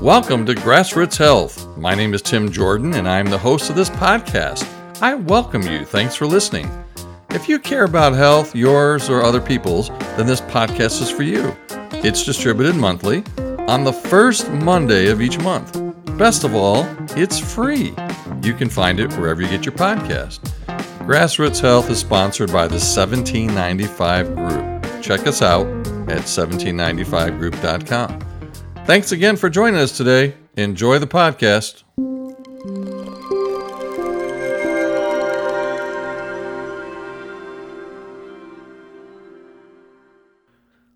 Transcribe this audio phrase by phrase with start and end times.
[0.00, 1.76] Welcome to Grassroots Health.
[1.76, 4.66] My name is Tim Jordan, and I'm the host of this podcast.
[5.02, 5.84] I welcome you.
[5.84, 6.70] Thanks for listening.
[7.28, 11.54] If you care about health, yours or other people's, then this podcast is for you.
[12.02, 13.24] It's distributed monthly
[13.68, 15.78] on the first Monday of each month.
[16.16, 17.94] Best of all, it's free.
[18.42, 20.38] You can find it wherever you get your podcast.
[21.00, 25.02] Grassroots Health is sponsored by the 1795 Group.
[25.02, 25.66] Check us out
[26.08, 28.29] at 1795group.com.
[28.86, 30.34] Thanks again for joining us today.
[30.56, 31.84] Enjoy the podcast.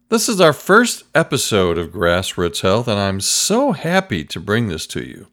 [0.08, 4.86] This is our first episode of Grassroots Health, and I'm so happy to bring this
[4.88, 5.28] to you.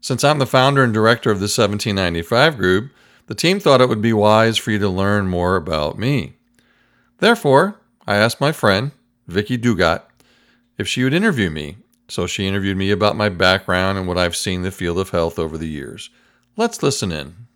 [0.00, 2.92] Since I'm the founder and director of the 1795 group,
[3.26, 6.34] the team thought it would be wise for you to learn more about me.
[7.18, 8.92] Therefore, I asked my friend,
[9.30, 10.02] Vickie Dugat,
[10.82, 11.76] if she would interview me.
[12.08, 15.10] So she interviewed me about my background and what I've seen in the field of
[15.10, 16.10] health over the years.
[16.56, 17.46] Let's listen in.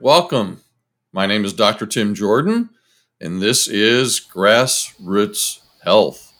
[0.00, 0.62] Welcome.
[1.12, 1.84] My name is Dr.
[1.84, 2.70] Tim Jordan,
[3.20, 6.32] and this is Grassroots Health.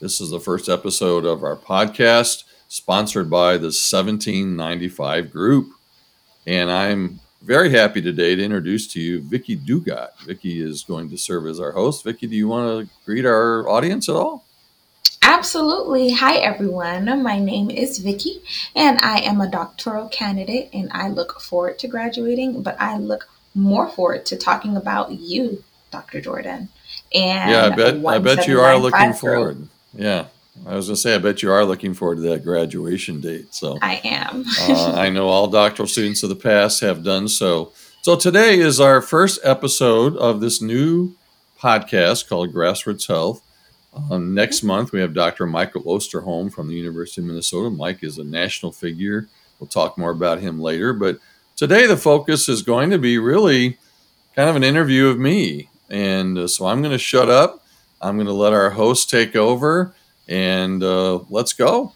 [0.00, 5.72] This is the first episode of our podcast sponsored by the 1795 Group.
[6.46, 10.16] And I'm very happy today to introduce to you Vickie Dugat.
[10.18, 12.04] Vickie is going to serve as our host.
[12.04, 14.44] Vickie, do you want to greet our audience at all?
[15.22, 16.12] Absolutely.
[16.12, 17.22] Hi, everyone.
[17.22, 18.42] My name is Vickie,
[18.74, 23.28] and I am a doctoral candidate, and I look forward to graduating, but I look
[23.54, 26.20] more forward to talking about you, Dr.
[26.20, 26.68] Jordan.
[27.14, 29.68] And yeah, I bet I bet you are looking forward.
[29.94, 30.26] Yeah,
[30.66, 33.54] I was going to say, I bet you are looking forward to that graduation date.
[33.54, 34.44] So I am.
[34.60, 37.72] uh, I know all doctoral students of the past have done so.
[38.02, 41.14] So today is our first episode of this new
[41.58, 43.42] podcast called Grassroots Health.
[44.10, 45.46] Um, next month, we have Dr.
[45.46, 47.70] Michael Osterholm from the University of Minnesota.
[47.70, 49.28] Mike is a national figure.
[49.58, 50.92] We'll talk more about him later.
[50.92, 51.18] But
[51.56, 53.78] today, the focus is going to be really
[54.36, 55.68] kind of an interview of me.
[55.88, 57.64] And uh, so I'm going to shut up.
[58.00, 59.94] I'm going to let our host take over
[60.30, 61.92] and uh, let's go.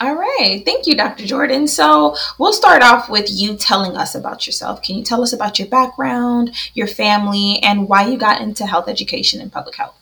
[0.00, 0.62] All right.
[0.64, 1.26] Thank you, Dr.
[1.26, 1.66] Jordan.
[1.68, 4.82] So we'll start off with you telling us about yourself.
[4.82, 8.88] Can you tell us about your background, your family, and why you got into health
[8.88, 9.94] education and public health?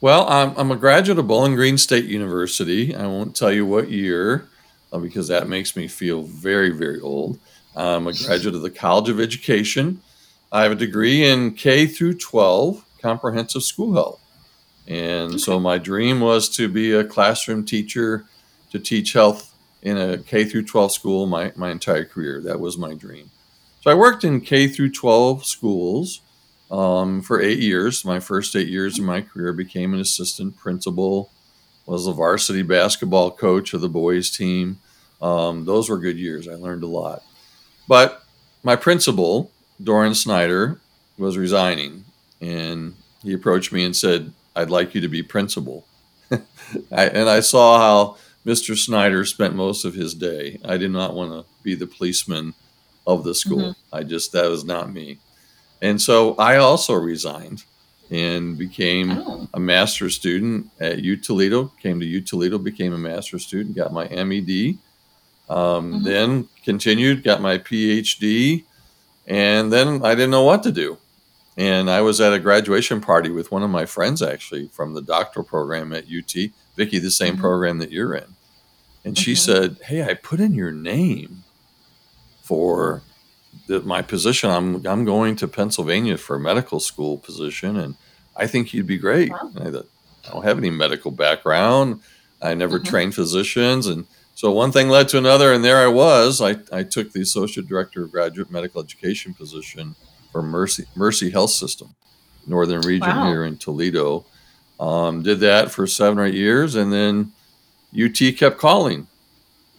[0.00, 2.94] Well, I'm, I'm a graduate of Bowling Green State University.
[2.94, 4.48] I won't tell you what year
[4.92, 7.40] uh, because that makes me feel very, very old.
[7.74, 10.00] I'm a graduate of the College of Education.
[10.52, 14.20] I have a degree in K through 12 comprehensive school health.
[14.88, 15.38] And okay.
[15.38, 18.24] so my dream was to be a classroom teacher
[18.72, 22.40] to teach health in a K through 12 school my, my entire career.
[22.40, 23.30] That was my dream.
[23.82, 26.22] So I worked in K through 12 schools
[26.70, 28.04] um, for eight years.
[28.04, 31.30] My first eight years of my career became an assistant principal,
[31.86, 34.80] was a varsity basketball coach of the boys team.
[35.20, 36.48] Um, those were good years.
[36.48, 37.22] I learned a lot.
[37.86, 38.22] But
[38.62, 39.50] my principal,
[39.82, 40.80] Doran Snyder,
[41.18, 42.04] was resigning.
[42.40, 45.86] And he approached me and said, I'd like you to be principal.
[46.32, 48.76] I, and I saw how Mr.
[48.76, 50.58] Snyder spent most of his day.
[50.64, 52.54] I did not want to be the policeman
[53.06, 53.70] of the school.
[53.70, 53.94] Mm-hmm.
[53.94, 55.18] I just, that was not me.
[55.80, 57.64] And so I also resigned
[58.10, 59.48] and became oh.
[59.54, 63.92] a master's student at U Toledo, came to U Toledo, became a master's student, got
[63.92, 64.78] my MED,
[65.48, 66.02] um, mm-hmm.
[66.02, 68.64] then continued, got my PhD,
[69.28, 70.98] and then I didn't know what to do.
[71.58, 75.02] And I was at a graduation party with one of my friends actually from the
[75.02, 77.42] doctoral program at UT, Vickie, the same mm-hmm.
[77.42, 78.36] program that you're in.
[79.04, 79.22] And mm-hmm.
[79.22, 81.42] she said, Hey, I put in your name
[82.42, 83.02] for
[83.66, 84.50] the, my position.
[84.50, 87.96] I'm, I'm going to Pennsylvania for a medical school position, and
[88.36, 89.32] I think you'd be great.
[89.32, 89.50] Wow.
[89.58, 89.88] I, thought,
[90.28, 92.02] I don't have any medical background.
[92.40, 92.88] I never mm-hmm.
[92.88, 93.88] trained physicians.
[93.88, 94.06] And
[94.36, 96.40] so one thing led to another, and there I was.
[96.40, 99.96] I, I took the associate director of graduate medical education position
[100.32, 101.94] for Mercy Mercy Health System,
[102.46, 103.26] Northern Region wow.
[103.26, 104.24] here in Toledo.
[104.80, 107.32] Um, did that for seven or eight years, and then
[107.98, 109.08] UT kept calling,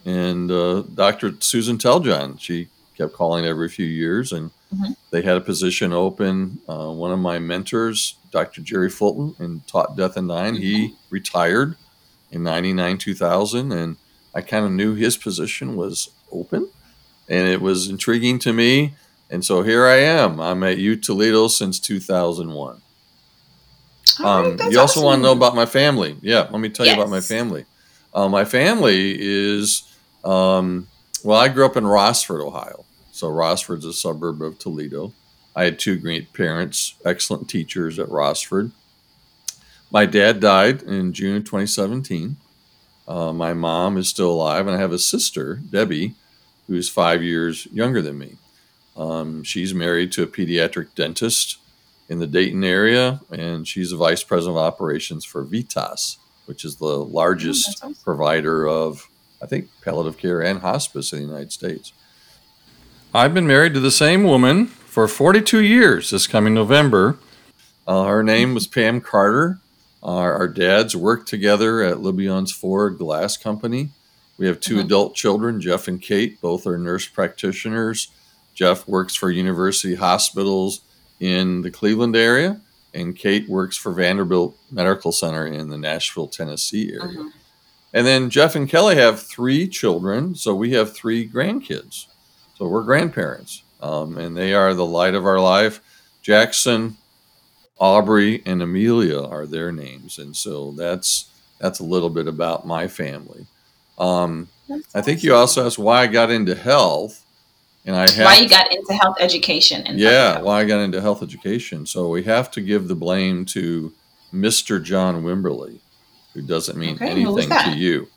[0.05, 1.35] and uh, Dr.
[1.39, 2.67] Susan Telljohann she
[2.97, 4.91] kept calling every few years, and mm-hmm.
[5.11, 6.59] they had a position open.
[6.67, 8.61] Uh, one of my mentors, Dr.
[8.61, 10.63] Jerry Fulton, and Taught Death and Dying, mm-hmm.
[10.63, 11.75] he retired
[12.31, 13.95] in '99, 2000, and
[14.35, 16.69] I kind of knew his position was open,
[17.29, 18.93] and it was intriguing to me
[19.29, 20.39] and so here I am.
[20.39, 22.81] I'm at U Toledo since 2001.
[24.23, 25.03] Um, you also awesome.
[25.03, 26.17] want to know about my family.
[26.21, 26.95] Yeah, let me tell yes.
[26.95, 27.65] you about my family.
[28.13, 30.87] Uh, my family is, um,
[31.23, 32.85] well, I grew up in Rossford, Ohio.
[33.11, 35.13] So Rossford's a suburb of Toledo.
[35.55, 38.71] I had two great parents, excellent teachers at Rossford.
[39.91, 42.37] My dad died in June 2017.
[43.07, 46.13] Uh, my mom is still alive, and I have a sister, Debbie,
[46.67, 48.37] who's five years younger than me.
[48.99, 51.57] Um, she's married to a pediatric dentist
[52.09, 56.17] in the Dayton area, and she's a vice president of operations for Vitas,
[56.47, 58.03] which is the largest oh, awesome.
[58.03, 59.09] provider of,
[59.41, 61.93] I think, palliative care and hospice in the United States.
[63.13, 67.17] I've been married to the same woman for 42 years this coming November.
[67.87, 69.59] Uh, her name was Pam Carter.
[70.03, 73.89] Our, our, dads worked together at Libbey-Owens-Ford Glass Company.
[74.37, 74.85] We have 2 mm-hmm.
[74.85, 76.39] adult children, Jeff and Kate.
[76.39, 78.09] Both are nurse practitioners.
[78.59, 80.81] Jeff works for University Hospitals
[81.21, 82.59] in the Cleveland area,
[82.93, 87.07] and Kate works for Vanderbilt Medical Center in the Nashville, Tennessee area.
[87.07, 87.27] Mm-hmm.
[87.93, 92.07] And then Jeff and Kelly have three children, so we have three grandkids.
[92.57, 95.79] So we're grandparents, um, and they are the light of our life.
[96.21, 96.97] Jackson,
[97.77, 101.29] Aubrey, and Amelia are their names, and so that's
[101.59, 103.47] that's a little bit about my family.
[103.97, 104.49] Um,
[104.93, 107.23] I think you also asked why I got into health,
[107.89, 109.81] and I have why you got into health education.
[109.87, 111.87] And yeah, why I got into health education.
[111.87, 113.91] So we have to give the blame to
[114.31, 114.81] Mr.
[114.81, 115.79] John Wimberly,
[116.35, 118.07] who doesn't mean okay, anything to you.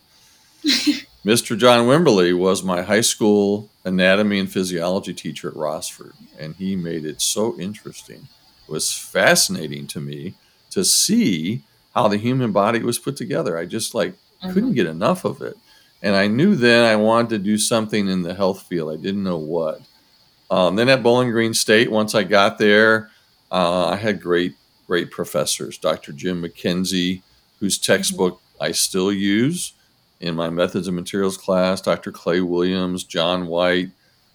[1.24, 1.56] Mr.
[1.56, 7.06] John Wimberly was my high school anatomy and physiology teacher at Rossford, and he made
[7.06, 8.28] it so interesting.
[8.68, 10.34] It was fascinating to me
[10.70, 11.62] to see
[11.94, 13.56] how the human body was put together.
[13.56, 14.52] I just like mm-hmm.
[14.52, 15.56] couldn't get enough of it.
[16.02, 18.92] And I knew then I wanted to do something in the health field.
[18.92, 19.80] I didn't know what.
[20.50, 23.10] Um, then at Bowling Green State, once I got there,
[23.50, 24.54] uh, I had great,
[24.86, 25.78] great professors.
[25.78, 26.12] Dr.
[26.12, 27.22] Jim McKenzie,
[27.60, 27.92] whose mm-hmm.
[27.92, 28.40] textbook.
[28.60, 29.72] I still use
[30.20, 32.12] in my methods and materials class, Dr.
[32.12, 33.90] Clay Williams, John White.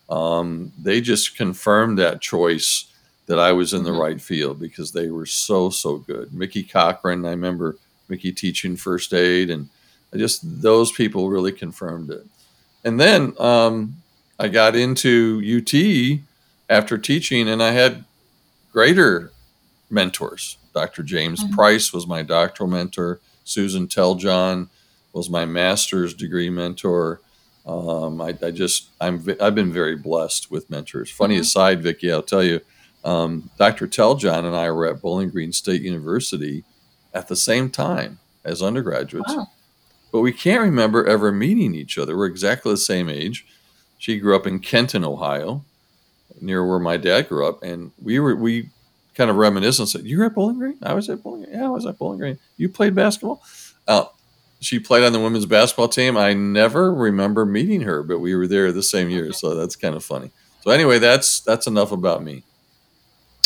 [0.09, 2.85] Um, they just confirmed that choice
[3.27, 3.99] that I was in the mm-hmm.
[3.99, 6.33] right field because they were so, so good.
[6.33, 7.77] Mickey Cochran, I remember
[8.09, 9.69] Mickey teaching first aid and
[10.15, 12.25] just those people really confirmed it.
[12.83, 14.01] And then um,
[14.39, 16.19] I got into UT
[16.69, 18.05] after teaching, and I had
[18.71, 19.31] greater
[19.89, 20.57] mentors.
[20.73, 21.03] Dr.
[21.03, 21.55] James mm-hmm.
[21.55, 23.19] Price was my doctoral mentor.
[23.43, 24.69] Susan Telljohann
[25.13, 27.21] was my master's degree mentor.
[27.65, 31.09] Um, I, I, just I'm I've been very blessed with mentors.
[31.09, 31.41] Funny mm-hmm.
[31.41, 32.61] aside, Vickie, I'll tell you,
[33.03, 33.87] um, Dr.
[33.87, 36.63] Telljohann and I were at Bowling Green State University
[37.13, 39.35] at the same time as undergraduates.
[39.35, 39.47] Wow
[40.11, 42.17] but we can't remember ever meeting each other.
[42.17, 43.45] We're exactly the same age.
[43.97, 45.63] She grew up in Kenton, Ohio,
[46.41, 48.69] near where my dad grew up, and we were we
[49.15, 50.77] kind of reminisced and said, "You were at Bowling Green?
[50.83, 51.55] I was at Bowling Green.
[51.55, 52.39] Yeah, I was at Bowling Green.
[52.57, 53.41] You played basketball."
[53.87, 54.05] Uh,
[54.59, 56.17] she played on the women's basketball team.
[56.17, 59.95] I never remember meeting her, but we were there the same year, so that's kind
[59.95, 60.31] of funny.
[60.61, 62.43] So anyway, that's that's enough about me.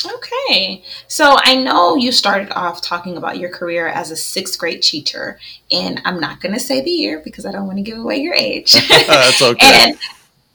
[0.06, 0.84] Okay.
[1.08, 5.40] So I know you started off talking about your career as a sixth grade teacher,
[5.72, 8.18] and I'm not going to say the year because I don't want to give away
[8.18, 8.74] your age.
[8.90, 9.90] That's okay.
[9.90, 9.98] and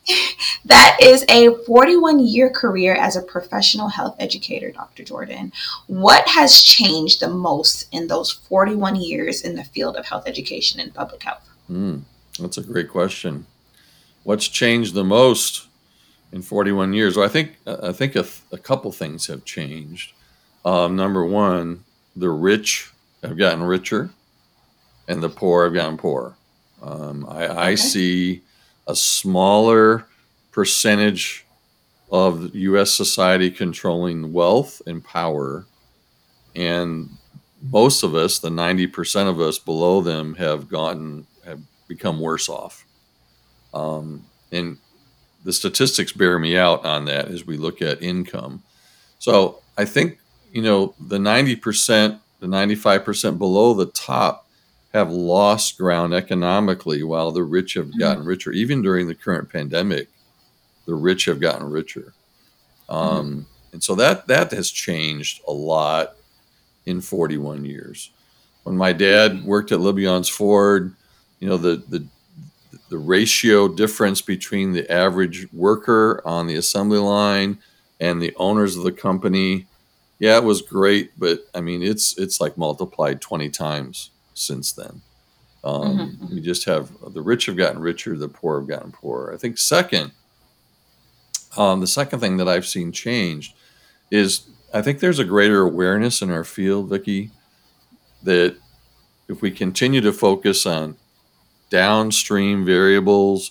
[0.64, 5.04] that is a 41 year career as a professional health educator, Dr.
[5.04, 5.52] Jordan.
[5.87, 10.81] What has changed the most in those 41 years in the field of health education
[10.81, 11.48] and public health?
[11.70, 12.03] Mm,
[12.38, 13.46] that's a great question.
[14.22, 15.66] What's changed the most?
[16.36, 17.16] In 41 years.
[17.16, 20.12] Well, I think I think a, a couple things have changed.
[20.66, 24.10] Um, number one, the rich have gotten richer,
[25.08, 26.34] and the poor have gotten poorer.
[26.82, 27.55] Um, I, okay.
[27.55, 28.43] I see
[28.86, 30.06] a smaller
[30.52, 31.46] percentage
[32.12, 32.93] of U.S.
[32.93, 35.64] society controlling wealth and power,
[36.55, 37.08] and
[37.62, 42.84] most of us, the 90% of us below them, have gotten have become worse off.
[43.72, 44.76] Um, and
[45.46, 48.65] the statistics bear me out on that as we look at income.
[49.20, 50.19] So I think,
[50.53, 54.48] you know, the 90%, the 95% below the top
[54.93, 58.00] have lost ground economically while the rich have mm-hmm.
[58.00, 58.50] gotten richer.
[58.50, 60.08] Even during the current pandemic,
[60.84, 62.12] the rich have gotten richer.
[62.88, 63.41] Um, mm-hmm.
[63.72, 66.17] And so that, that has changed a lot
[66.86, 68.10] in 41 years.
[68.65, 70.93] When my dad worked at Libbey-Owens-Ford,
[71.38, 72.05] you know, the, the
[72.88, 77.58] the ratio difference between the average worker on the assembly line
[78.00, 79.66] and the owners of the company
[80.19, 85.02] yeah it was great but i mean it's it's like multiplied 20 times since then
[85.64, 86.34] um, mm-hmm.
[86.34, 89.58] we just have the rich have gotten richer the poor have gotten poorer i think
[89.58, 90.12] second
[91.56, 93.55] um, the second thing that i've seen changed
[94.10, 97.31] is i think there's a greater awareness in our field vickie
[98.22, 98.56] that
[99.28, 100.96] if we continue to focus on
[101.70, 103.51] downstream variables,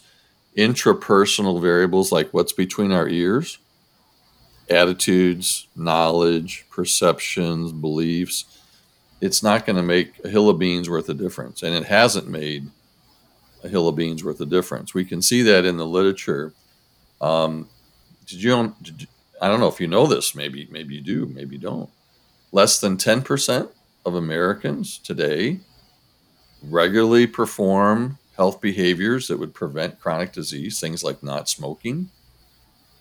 [0.58, 3.58] intrapersonal variables like what's between our ears,
[4.70, 8.46] attitudes, knowledge, perceptions, beliefs,
[9.22, 11.64] it's not going to make a hill of beans worth of difference.
[11.64, 12.70] And it hasn't made
[13.64, 14.94] a hill of beans worth of difference.
[14.94, 16.54] We can see that in the literature.
[17.22, 17.70] Um,
[18.28, 19.08] did you, did you,
[19.42, 21.90] I don't know if you know this, maybe, maybe you do, maybe you don't.
[22.52, 23.70] Less than 10%
[24.06, 25.60] of Americans today
[26.64, 32.10] regularly perform health behaviors that would prevent chronic disease, things like not smoking,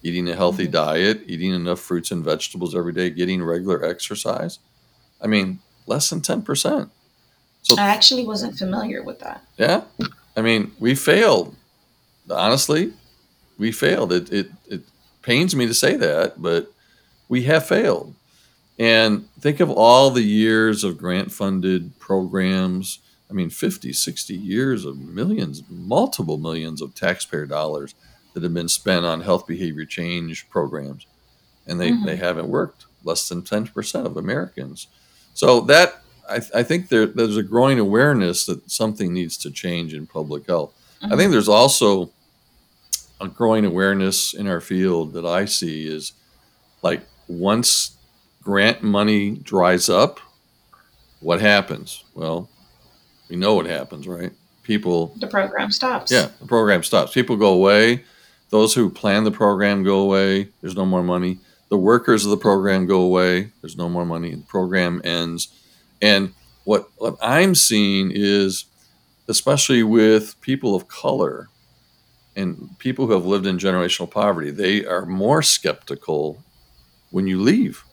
[0.02, 0.72] eating a healthy mm-hmm.
[0.72, 4.58] diet, eating enough fruits and vegetables every day, getting regular exercise.
[5.20, 6.90] I mean, less than 10%.
[7.62, 9.42] So I actually wasn't familiar with that.
[9.56, 9.84] Yeah.
[10.36, 11.56] I mean, we failed.
[12.30, 12.92] Honestly,
[13.58, 14.12] we failed.
[14.12, 14.82] It, it, it
[15.22, 16.70] pains me to say that, but
[17.28, 18.14] we have failed.
[18.78, 22.98] And think of all the years of grant funded programs.
[23.30, 27.94] I mean, 50, 60 years of millions, multiple millions of taxpayer dollars
[28.32, 31.06] that have been spent on health behavior change programs.
[31.66, 32.04] And they, mm-hmm.
[32.04, 32.86] they haven't worked.
[33.02, 34.86] Less than 10% of Americans.
[35.34, 39.92] So that, I, I think there, there's a growing awareness that something needs to change
[39.92, 40.72] in public health.
[41.02, 41.12] Mm-hmm.
[41.12, 42.10] I think there's also
[43.20, 46.12] a growing awareness in our field that I see is
[46.82, 47.96] like once
[48.42, 50.20] grant money dries up,
[51.20, 52.04] what happens?
[52.14, 52.48] Well,
[53.28, 54.32] we know what happens, right?
[54.62, 55.14] People.
[55.18, 56.10] The program stops.
[56.10, 57.12] Yeah, the program stops.
[57.12, 58.04] People go away.
[58.50, 60.48] Those who plan the program go away.
[60.60, 61.38] There's no more money.
[61.70, 63.50] The workers of the program go away.
[63.60, 64.34] There's no more money.
[64.34, 65.48] The program ends.
[66.00, 66.32] And
[66.64, 68.64] what, what I'm seeing is,
[69.28, 71.48] especially with people of color
[72.36, 76.42] and people who have lived in generational poverty, they are more skeptical
[77.10, 77.84] when you leave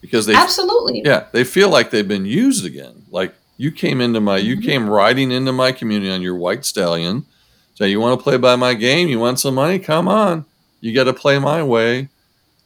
[0.00, 4.20] because they absolutely yeah they feel like they've been used again like you came into
[4.20, 4.64] my you mm-hmm.
[4.64, 7.26] came riding into my community on your white stallion
[7.74, 9.08] say you want to play by my game?
[9.08, 9.78] You want some money?
[9.78, 10.46] Come on.
[10.80, 12.08] You got to play my way.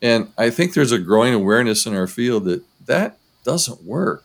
[0.00, 4.24] And i think there's a growing awareness in our field that that doesn't work.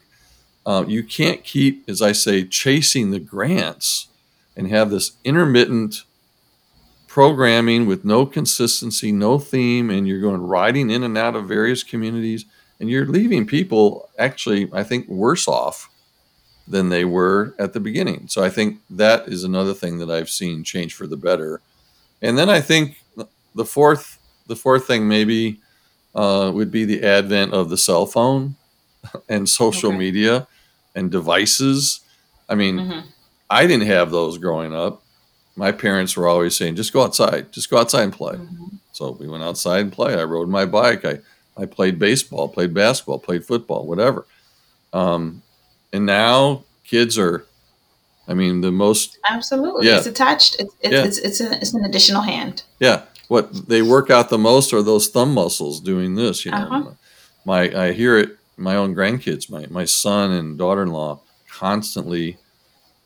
[0.65, 4.07] Uh, you can't keep as i say chasing the grants
[4.55, 6.03] and have this intermittent
[7.07, 11.81] programming with no consistency no theme and you're going riding in and out of various
[11.81, 12.45] communities
[12.79, 15.89] and you're leaving people actually, I think, worse off
[16.69, 18.27] than they were at the beginning.
[18.27, 21.61] So I think that is another thing that I've seen change for the better.
[22.21, 23.03] And then I think
[23.55, 25.59] the fourth, the fourth thing maybe
[26.13, 28.55] uh, would be the advent of the cell phone
[29.29, 29.97] and social okay.
[29.97, 30.47] media
[30.95, 32.01] and devices.
[32.47, 33.07] I mean, mm-hmm.
[33.49, 35.01] I didn't have those growing up.
[35.55, 38.77] My parents were always saying, "Just go outside, just go outside and play." Mm-hmm.
[38.93, 40.17] So we went outside and play.
[40.17, 41.03] I rode my bike.
[41.03, 41.19] I
[41.57, 44.25] I played baseball, played basketball, played football, whatever.
[44.93, 45.41] Um,
[45.93, 47.46] and now kids are,
[48.27, 49.88] I mean, the most absolutely.
[49.88, 49.98] Yeah.
[49.98, 50.58] It's attached.
[50.60, 51.05] It's it's yeah.
[51.05, 52.63] it's, it's, a, it's, an additional hand.
[52.79, 53.03] Yeah.
[53.27, 56.46] What they work out the most are those thumb muscles doing this.
[56.46, 56.91] You know, uh-huh.
[57.46, 58.38] my I hear it.
[58.58, 62.38] My own grandkids, my my son and daughter-in-law, constantly,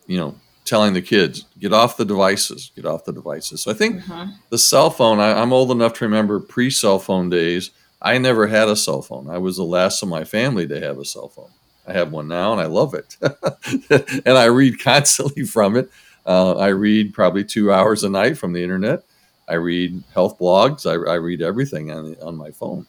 [0.07, 0.35] you know,
[0.65, 3.61] telling the kids get off the devices, get off the devices.
[3.61, 4.27] So I think uh-huh.
[4.49, 5.19] the cell phone.
[5.19, 7.71] I, I'm old enough to remember pre-cell phone days
[8.03, 9.29] I never had a cell phone.
[9.29, 11.51] I was the last of my family to have a cell phone.
[11.87, 13.17] I have one now and I love it.
[14.25, 15.89] and I read constantly from it.
[16.25, 19.03] Uh, I read probably two hours a night from the internet.
[19.47, 20.85] I read health blogs.
[20.89, 22.85] I, I read everything on, the, on my phone.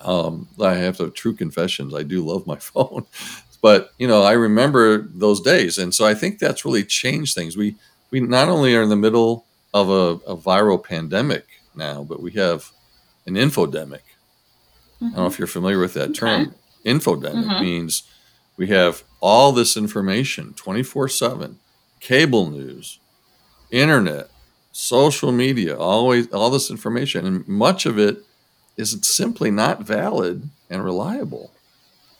[0.00, 1.94] Um, I have to true confessions.
[1.94, 3.06] I do love my phone,
[3.62, 5.78] but you know, I remember those days.
[5.78, 7.56] And so I think that's really changed things.
[7.56, 7.76] We,
[8.10, 9.44] we not only are in the middle
[9.74, 12.70] of a, a viral pandemic now, but we have
[13.26, 14.02] an infodemic.
[15.00, 15.06] Mm-hmm.
[15.06, 16.42] I don't know if you're familiar with that term.
[16.42, 16.56] Okay.
[16.86, 17.62] Infodemic mm-hmm.
[17.62, 18.04] means
[18.56, 21.58] we have all this information 24 7,
[22.00, 22.98] cable news,
[23.70, 24.30] internet,
[24.72, 27.26] social media, always all this information.
[27.26, 28.18] And much of it
[28.76, 31.50] is simply not valid and reliable.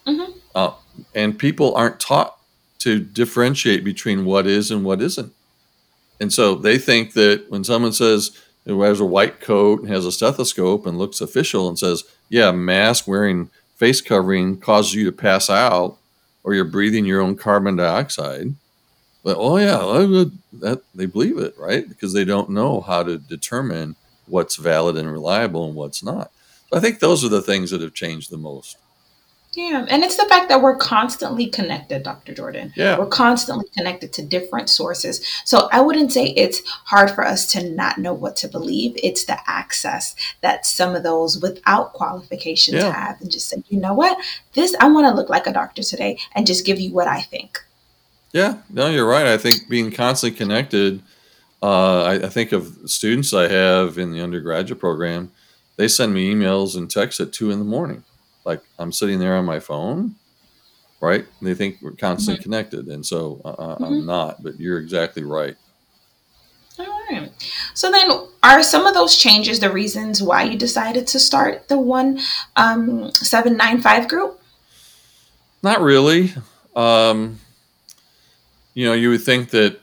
[0.06, 0.32] Mm-hmm.
[0.54, 0.72] Uh,
[1.14, 2.38] and people aren't taught
[2.78, 5.32] to differentiate between what is and what isn't.
[6.20, 10.04] And so they think that when someone says, who wears a white coat and has
[10.04, 15.12] a stethoscope and looks official and says, yeah, mask wearing face covering causes you to
[15.12, 15.98] pass out
[16.42, 18.54] or you're breathing your own carbon dioxide.
[19.22, 20.24] But oh yeah,
[20.60, 21.88] that they believe it, right?
[21.88, 26.30] Because they don't know how to determine what's valid and reliable and what's not.
[26.70, 28.76] So I think those are the things that have changed the most.
[29.56, 32.34] Yeah, and it's the fact that we're constantly connected, Dr.
[32.34, 32.74] Jordan.
[32.76, 32.98] Yeah.
[32.98, 35.24] We're constantly connected to different sources.
[35.46, 38.98] So I wouldn't say it's hard for us to not know what to believe.
[39.02, 42.92] It's the access that some of those without qualifications yeah.
[42.92, 44.18] have and just say, you know what?
[44.52, 47.22] This I want to look like a doctor today and just give you what I
[47.22, 47.58] think.
[48.32, 49.26] Yeah, no, you're right.
[49.26, 51.00] I think being constantly connected,
[51.62, 55.32] uh, I, I think of students I have in the undergraduate program
[55.76, 58.04] they send me emails and texts at two in the morning.
[58.46, 60.14] Like I'm sitting there on my phone,
[61.00, 61.26] right?
[61.42, 62.44] They think we're constantly Mhm.
[62.44, 63.86] connected, and so uh, uh, Mhm.
[63.86, 64.42] I'm not.
[64.42, 65.56] But you're exactly right.
[66.78, 67.32] All right.
[67.74, 68.08] So then,
[68.44, 72.20] are some of those changes the reasons why you decided to start the one
[72.54, 74.40] um, seven nine five group?
[75.62, 76.32] Not really.
[76.76, 77.40] Um,
[78.74, 79.80] you know, you would think that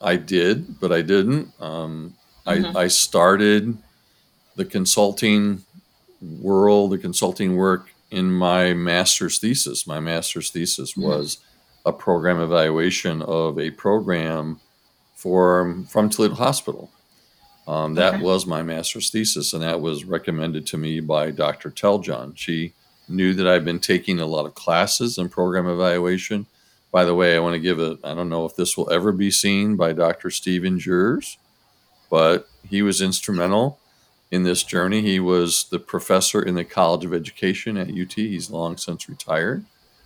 [0.00, 1.52] I did, but I didn't.
[1.60, 2.14] Um,
[2.46, 2.74] Mhm.
[2.74, 3.76] I, I started
[4.54, 5.64] the consulting
[6.40, 9.86] world, the consulting work in my master's thesis.
[9.86, 11.38] My master's thesis was
[11.84, 14.58] a program evaluation of a program
[15.14, 16.90] for from Toledo Hospital.
[17.68, 18.22] Um, that Okay.
[18.22, 21.70] was my master's thesis, and that was recommended to me by Dr.
[21.70, 22.32] Telljohann.
[22.36, 22.72] She
[23.06, 26.46] knew that I'd been taking a lot of classes in program evaluation.
[26.92, 29.12] By the way, I want to give a, I don't know if this will ever
[29.12, 30.30] be seen by Dr.
[30.30, 31.36] Stephen Jers,
[32.08, 33.78] but he was instrumental
[34.30, 35.02] in this journey.
[35.02, 38.12] He was the professor in the College of Education at UT.
[38.14, 39.64] He's long since retired,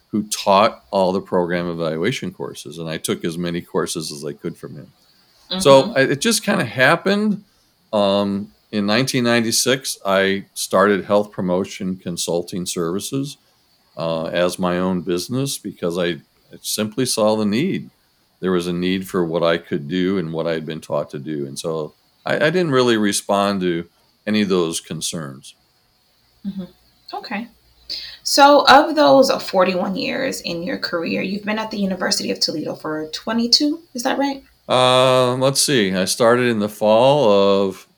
[0.09, 2.79] who taught all the program evaluation courses.
[2.79, 4.93] And I took as many courses as I could from him.
[5.61, 5.97] So Mhm.
[5.97, 7.43] I, it just kind of happened.
[7.93, 13.37] Um, in 1996, I started health promotion consulting services
[13.97, 16.21] uh, as my own business because I
[16.63, 17.91] simply saw the need.
[18.39, 21.11] There was a need for what I could do and what I had been taught
[21.11, 21.47] to do.
[21.47, 23.89] And so I, I didn't really respond to
[24.27, 25.55] any of those concerns.
[27.13, 27.49] Okay.
[28.23, 32.75] So, of those 41 years in your career, you've been at the University of Toledo
[32.75, 34.45] for 22, is that right?
[34.69, 35.93] Um, let's see.
[35.93, 37.89] I started in the fall of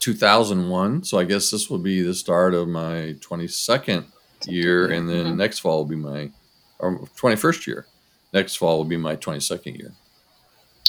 [0.00, 1.04] 2001.
[1.04, 4.04] So I guess this will be the start of my 22nd
[4.46, 4.90] year.
[4.90, 5.36] And then Mhm.
[5.36, 6.30] next fall will be my
[6.78, 7.86] or 21st year.
[8.32, 9.92] Next fall will be my 22nd year.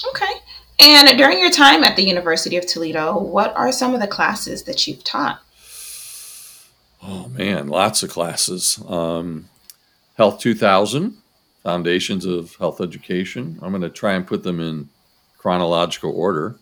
[0.08, 0.41] Okay.
[0.78, 4.64] And during your time at the University of Toledo, what are some of the classes
[4.64, 5.40] that you've taught?
[7.02, 8.82] Oh man, lots of classes.
[8.86, 9.48] Um,
[10.16, 11.16] Health 2000,
[11.62, 13.58] Foundations of Health Education.
[13.62, 14.88] I'm going to try and put them in
[15.38, 16.56] chronological order.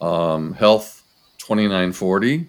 [0.00, 1.02] Um, Health
[1.38, 2.48] 2940,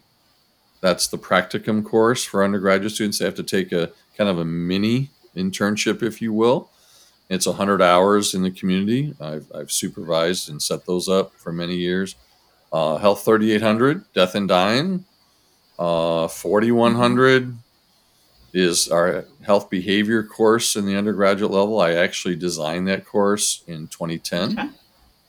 [0.81, 3.19] that's the practicum course for undergraduate students.
[3.19, 6.69] They have to take a kind of a mini internship, if you will.
[7.31, 9.15] It's 100 hours in the community.
[9.21, 12.15] I've, I've supervised and set those up for many years.
[12.73, 15.05] Uh, Health 3800, Death and Dying.
[15.79, 17.55] Uh, 4100
[18.53, 21.79] is our health behavior course in the undergraduate level.
[21.79, 24.69] I actually designed that course in 2010 Okay.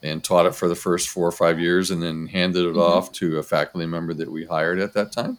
[0.03, 2.81] and taught it for the first four or five years and then handed it Mhm.
[2.81, 5.37] off to a faculty member that we hired at that time.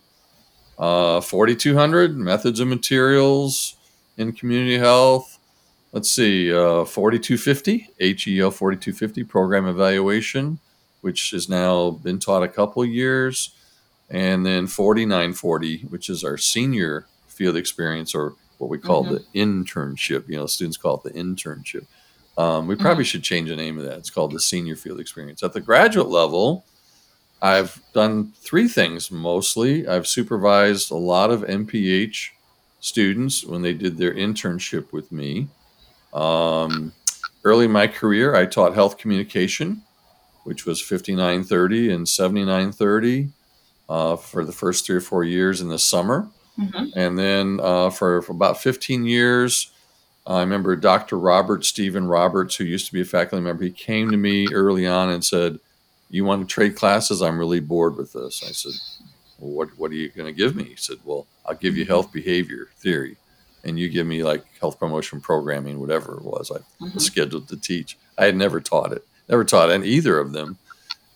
[0.79, 3.77] Uh, 4200 methods and materials
[4.17, 5.34] in community health.
[5.95, 10.59] Let's see, uh, 4250 HEO 4250 program evaluation,
[11.03, 13.51] which has now been taught a couple years,
[14.11, 19.11] and then 4940, which is our senior field experience or what we call Mhm.
[19.11, 20.29] the internship.
[20.29, 21.87] You know, students call it the internship.
[22.37, 23.99] Um, we probably should change the name of that.
[23.99, 25.45] It's called the senior field experience.
[25.45, 26.65] At the graduate level,
[27.41, 29.87] I've done three things mostly.
[29.87, 32.33] I've supervised a lot of MPH
[32.81, 35.47] students when they did their internship with me.
[36.15, 36.93] Um,
[37.45, 39.83] early in my career, I taught health communication,
[40.45, 43.31] which was 5930 and 7930
[43.89, 46.29] uh, for the first three or four years in the summer.
[46.59, 46.93] Mhm.
[46.95, 49.71] And then uh, for, for about 15 years,
[50.27, 51.19] I remember Dr.
[51.19, 54.87] Robert Stephen Roberts, who used to be a faculty member, he came to me early
[54.87, 55.59] on and said,
[56.11, 57.21] You want to trade classes?
[57.21, 58.43] I'm really bored with this.
[58.43, 58.73] I said,
[59.39, 60.65] well, what, what are you going to give me?
[60.65, 63.17] He said, Well, I'll give you health behavior theory,
[63.65, 67.01] and you give me like health promotion programming, whatever it was I Mhm.
[67.01, 67.97] scheduled to teach.
[68.19, 70.59] I had never taught it, never taught any either of them.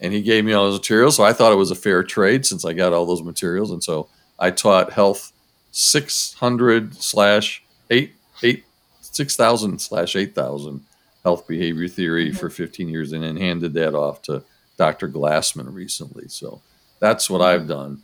[0.00, 1.16] And he gave me all those materials.
[1.16, 3.70] So I thought it was a fair trade since I got all those materials.
[3.70, 4.08] And so
[4.38, 5.32] I taught health
[5.72, 8.64] 600 slash 8, 8,
[9.00, 10.84] 6,000 slash 8,000
[11.24, 12.38] health behavior theory Mhm.
[12.38, 14.44] for 15 years and then handed that off to
[14.76, 15.08] Dr.
[15.08, 16.28] Glassman recently.
[16.28, 16.62] So
[17.00, 18.02] that's what I've done.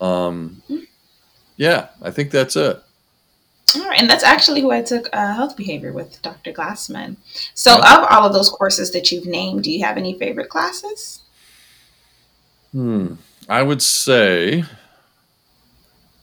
[0.00, 0.62] Um,
[1.56, 2.82] yeah, I think that's it.
[3.76, 6.52] All right, and that's actually who I took uh, health behavior with, Dr.
[6.52, 7.16] Glassman.
[7.54, 11.22] So, of all of those courses that you've named, do you have any favorite classes?
[12.72, 13.14] Hmm.
[13.48, 14.64] I would say,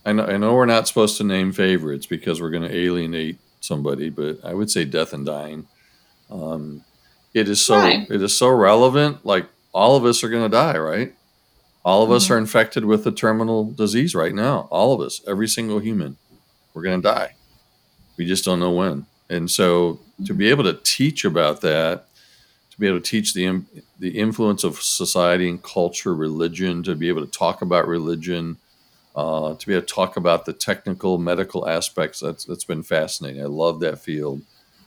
[0.05, 3.37] I know, I know we're not supposed to name favorites because we're going to alienate
[3.61, 5.67] somebody, but I would say death and dying.
[6.31, 6.83] Um,
[7.33, 8.09] it is so Right.
[8.09, 9.25] it is so relevant.
[9.25, 11.13] Like all of us are going to die, right?
[11.85, 12.31] All of us Mhm.
[12.31, 14.67] are infected with a terminal disease right now.
[14.71, 16.17] All of us, every single human,
[16.73, 17.35] we're going to die.
[18.19, 19.05] We just don't know when.
[19.29, 22.05] And so, to be able to teach about that,
[22.69, 23.63] to be able to teach the
[23.97, 28.57] the influence of society and culture, religion, to be able to talk about religion,
[29.15, 32.19] uh, to be able to talk about the technical medical aspects.
[32.19, 33.41] That's that's been fascinating.
[33.41, 34.41] I love that field.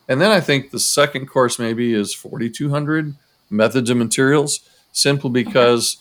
[0.09, 3.14] And then I think the second course maybe is 4200
[3.49, 4.61] methods and materials,
[4.92, 5.97] simply because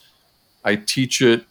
[0.66, 1.46] I teach it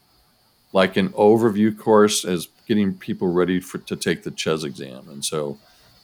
[0.75, 5.09] like an overview course as getting people ready for to take the CHES exam.
[5.09, 5.59] And so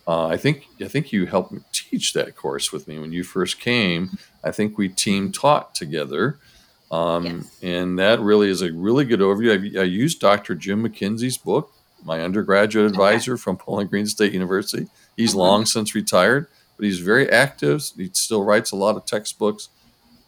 [0.07, 3.25] uh, I think I think you helped me teach that course with me when you
[3.25, 4.19] first came.
[4.45, 6.39] I think we team taught together,
[6.93, 7.59] um, yes.
[7.63, 9.77] and that really is a really good overview.
[9.77, 10.55] I, I used Dr.
[10.55, 11.73] Jim McKenzie's book,
[12.05, 13.41] my undergraduate advisor okay.
[13.41, 14.87] from Bowling Green State University.
[15.17, 15.41] He's mm-hmm.
[15.41, 17.83] long since retired, but he's very active.
[17.97, 19.71] He still writes a lot of textbooks,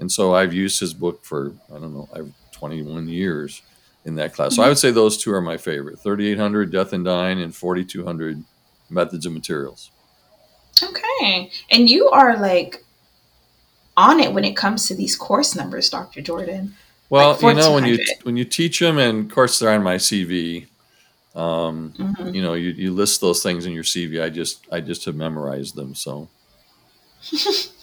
[0.01, 3.63] and so I've used his book for I don't know, I've 21 years
[4.05, 4.57] in that class.
[4.57, 8.43] So I would say those two are my favorite: 3800 Death and Dying and 4200
[8.91, 9.91] Methods and Materials.
[10.83, 12.85] Okay, and you are like
[13.97, 16.21] on it when it comes to these course numbers, Dr.
[16.21, 16.75] Jordan.
[17.11, 19.83] Well, like you know when you when you teach them, and of course they're on
[19.83, 20.67] my CV.
[21.35, 22.35] Um, mm-hmm.
[22.35, 24.23] You know, you, you list those things in your CV.
[24.23, 25.95] I just I just have memorized them.
[25.95, 26.29] So.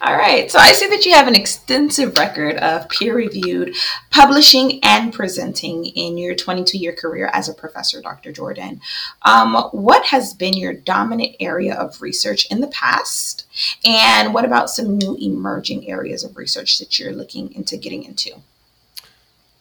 [0.00, 0.50] All right.
[0.50, 3.74] So I see that you have an extensive record of peer reviewed
[4.10, 8.32] publishing and presenting in your 22 year career as a professor, Dr.
[8.32, 8.80] Jordan.
[9.22, 13.46] Um, what has been your dominant area of research in the past?
[13.84, 18.32] And what about some new emerging areas of research that you're looking into getting into?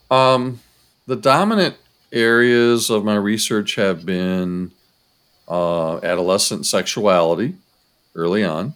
[0.10, 0.62] Um,
[1.06, 1.76] the dominant
[2.12, 4.72] areas of my research have been
[5.48, 7.56] uh, adolescent sexuality
[8.16, 8.74] early on.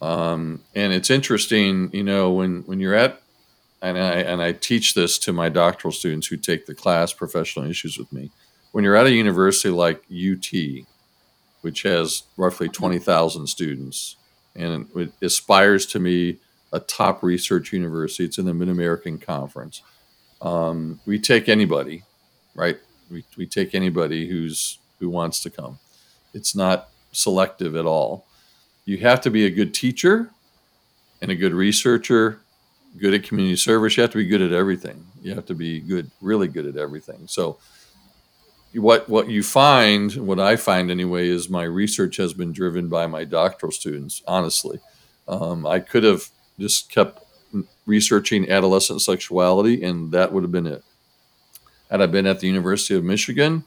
[0.00, 3.20] Um, and it's interesting, you know, when, when you're at,
[3.82, 7.68] and I, and I teach this to my doctoral students who take the class professional
[7.68, 8.30] issues with me.
[8.72, 10.86] When you're at a university like UT,
[11.62, 14.16] which has roughly 20,000 students,
[14.54, 16.38] and it aspires to be
[16.72, 19.82] a top research university, it's in the Mid American Conference.
[20.40, 22.04] Um, we take anybody,
[22.54, 22.78] right?
[23.10, 25.78] We, we take anybody who's who wants to come.
[26.34, 28.26] It's not selective at all
[28.84, 30.30] you have to be a good teacher
[31.22, 32.40] and a good researcher,
[32.98, 33.96] good at community service.
[33.96, 35.06] You have to be good at everything.
[35.22, 37.26] You have to be good, really good at everything.
[37.26, 37.58] So,
[38.74, 43.06] what what you find, what I find anyway, is my research has been driven by
[43.06, 44.22] my doctoral students.
[44.26, 44.78] Honestly,
[45.26, 47.24] um, I could have just kept
[47.86, 50.84] researching adolescent sexuality, and that would have been it.
[51.90, 53.64] Had I been at the University of Michigan,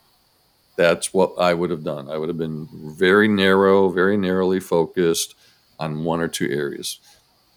[0.76, 2.10] that's what I would have done.
[2.10, 5.36] I would have been very narrow, very narrowly focused
[5.80, 7.00] on one or two areas.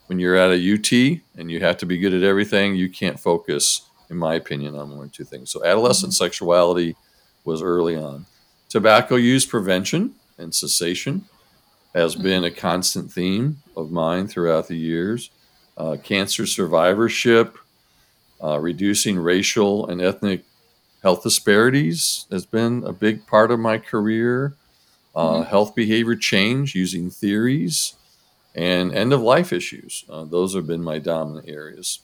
[0.07, 3.19] When you're at a UT and you have to be good at everything, you can't
[3.19, 5.51] focus, in my opinion, on one or two things.
[5.51, 6.23] So, adolescent mm-hmm.
[6.23, 6.95] sexuality
[7.43, 8.25] was early on.
[8.69, 11.25] Tobacco use prevention and cessation
[11.93, 12.23] has mm-hmm.
[12.23, 15.31] been a constant theme of mine throughout the years.
[15.77, 17.57] Uh, cancer survivorship,
[18.43, 20.43] uh, reducing racial and ethnic
[21.07, 24.57] health disparities has been a big part of my career.
[25.15, 25.49] Uh, mm-hmm.
[25.49, 27.93] Health behavior change using theories
[28.53, 30.03] and end of life issues.
[30.09, 31.99] Uh, those have been my dominant areas.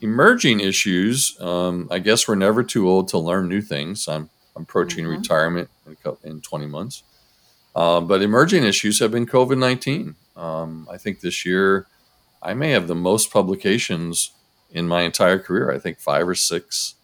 [0.00, 4.08] Emerging issues, um, I guess we're never too old to learn new things.
[4.08, 5.20] I'm, I'm approaching mm-hmm.
[5.20, 7.04] retirement in, in, 20 months.
[7.76, 10.16] Uh, but emerging issues have been COVID 19.
[10.36, 11.86] Um, I think this year
[12.42, 14.32] I may have the most publications
[14.72, 15.70] in my entire career.
[15.70, 16.96] I think five or six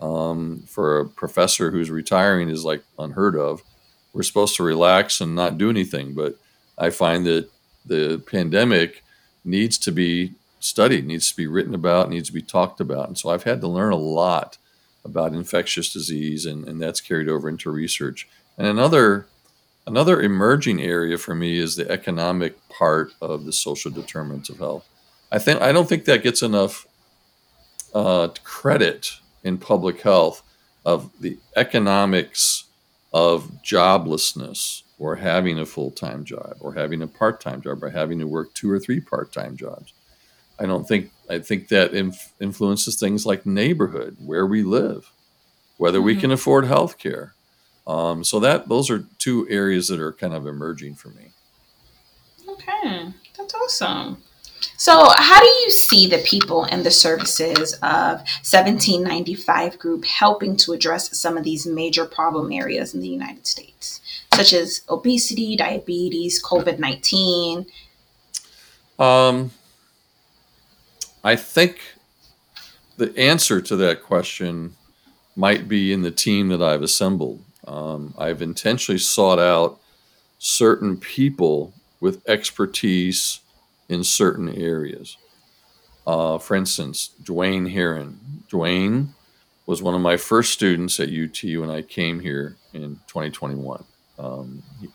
[0.00, 3.62] um, for a professor who's retiring is like unheard of.
[4.12, 6.38] We're supposed to relax and not do anything, but
[6.78, 7.50] I find that
[7.84, 9.02] the pandemic
[9.44, 13.08] needs to be studied, needs to be written about, needs to be talked about.
[13.08, 14.56] And so I've had to learn a lot
[15.04, 18.26] about infectious disease, and, and that's carried over into research.
[18.56, 19.26] And another
[19.86, 24.88] another emerging area for me is the economic part of the social determinants of health.
[25.30, 26.86] I think I don't think that gets enough
[27.92, 30.42] uh, credit in public health
[30.84, 32.64] of the economics
[33.12, 37.90] of joblessness or having a full time job or having a part time job or
[37.90, 39.92] having to work two or three part time jobs.
[40.58, 45.10] I don't think, I think that inf- influences things like neighborhood, where we live,
[45.78, 46.06] whether mm-hmm.
[46.06, 47.34] we can afford health care.
[47.86, 51.32] Um, so that those are two areas that are kind of emerging for me.
[52.48, 54.22] Okay, that's awesome.
[54.76, 60.72] So, how do you see the people and the services of 1795 Group helping to
[60.72, 64.00] address some of these major problem areas in the United States,
[64.34, 67.66] such as obesity, diabetes, COVID 19?
[68.98, 69.50] Um,
[71.22, 71.78] I think
[72.96, 74.76] the answer to that question
[75.36, 77.42] might be in the team that I've assembled.
[77.66, 79.80] Um, I've intentionally sought out
[80.38, 83.40] certain people with expertise
[83.88, 85.16] in certain areas.
[86.06, 88.44] Uh, for instance, Dwayne Heron.
[88.50, 89.08] Dwayne
[89.66, 93.84] was one of my first students at UT when I came here in 2021.
[94.18, 94.88] Um, he,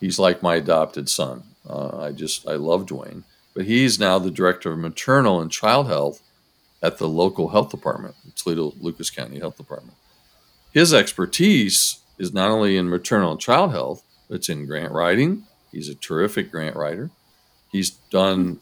[0.00, 1.42] he's like my adopted son.
[1.68, 3.22] Uh, I just I love Dwayne,
[3.54, 6.20] but he's now the director of maternal and child health
[6.82, 9.96] at the local health department, Toledo Lucas County Health Department.
[10.72, 15.44] His expertise is not only in maternal and child health, but it's in grant writing.
[15.70, 17.10] He's a terrific grant writer.
[17.72, 18.60] He's done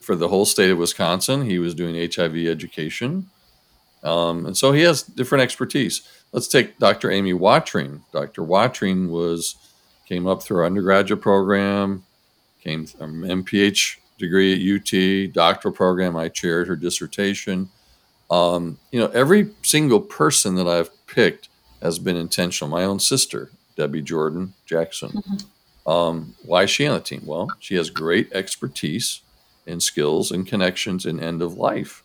[0.00, 1.48] for the whole state of Wisconsin.
[1.48, 3.30] He was doing HIV education.
[4.02, 6.02] Um, and so he has different expertise.
[6.32, 7.10] Let's take Dr.
[7.10, 8.02] Amy Watring.
[8.12, 8.42] Dr.
[8.42, 9.56] Watring was
[10.06, 12.04] came up through our undergraduate program,
[12.62, 16.16] came from MPH degree at UT, doctoral program.
[16.16, 17.70] I chaired her dissertation.
[18.30, 21.48] Um, you know, every single person that I've picked
[21.82, 22.70] has been intentional.
[22.70, 25.10] My own sister, Debbie Jordan Jackson.
[25.10, 25.36] Mm-hmm.
[25.86, 27.22] Um, why is she on the team?
[27.24, 29.22] Well, she has great expertise
[29.66, 32.02] and skills and connections in end of life.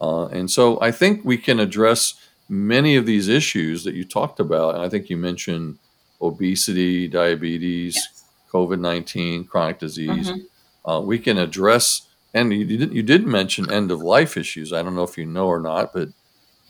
[0.00, 2.14] Uh, and so I think we can address
[2.48, 4.74] many of these issues that you talked about.
[4.74, 5.78] And I think you mentioned
[6.20, 8.24] obesity, diabetes, yes.
[8.52, 10.30] COVID 19, chronic disease.
[10.30, 10.90] Mm-hmm.
[10.90, 14.72] Uh, we can address, and you did, you did mention end of life issues.
[14.72, 16.08] I don't know if you know or not, but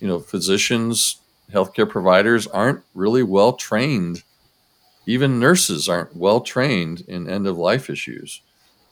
[0.01, 1.21] you know, physicians,
[1.53, 4.23] healthcare providers aren't really well trained.
[5.07, 8.41] Even nurses aren't well trained in end of life issues.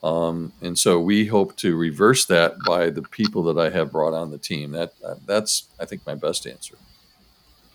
[0.03, 4.15] Um, and so we hope to reverse that by the people that I have brought
[4.15, 4.73] on the team.
[4.73, 4.93] That
[5.27, 6.77] that's I think my best answer.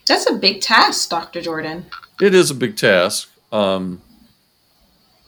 [0.06, 1.41] That's a big task, Dr.
[1.41, 1.86] Jordan.
[2.21, 4.02] It is a big task, um,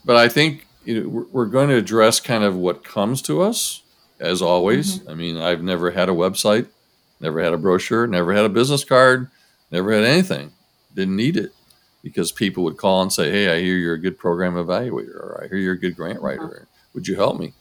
[0.06, 3.82] but I think you know, we're going to address kind of what comes to us,
[4.20, 5.00] as always.
[5.00, 5.10] Mm-hmm.
[5.10, 6.68] I mean, I've never had a website,
[7.20, 9.30] never had a brochure, never had a business card,
[9.72, 10.52] never had anything.
[10.96, 11.54] Didn't need it
[12.04, 15.42] because people would call and say, "Hey, I hear you're a good program evaluator, or
[15.44, 17.54] I hear you're a good grant writer." Mm-hmm would you help me?